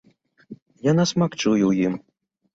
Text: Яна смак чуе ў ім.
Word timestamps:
Яна 0.91 1.03
смак 1.11 1.31
чуе 1.41 1.63
ў 1.69 1.87
ім. 1.87 1.93